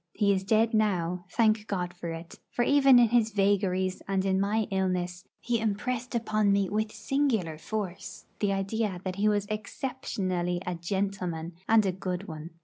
He 0.15 0.33
is 0.33 0.43
dead 0.43 0.73
now, 0.73 1.25
thank 1.29 1.67
God 1.67 1.93
for 1.93 2.09
it; 2.09 2.39
for 2.49 2.63
even 2.63 2.97
in 2.97 3.09
his 3.09 3.29
vagaries 3.29 4.01
and 4.07 4.25
in 4.25 4.41
my 4.41 4.63
illness 4.71 5.25
he 5.39 5.59
impressed 5.59 6.15
upon 6.15 6.51
me 6.51 6.67
with 6.71 6.91
singular 6.91 7.59
force 7.59 8.25
the 8.39 8.51
idea 8.51 8.99
that 9.03 9.17
he 9.17 9.29
was 9.29 9.45
exceptionally 9.45 10.59
a 10.65 10.73
'gentleman,' 10.73 11.53
and 11.69 11.85
a 11.85 11.91
good 11.91 12.27
one. 12.27 12.49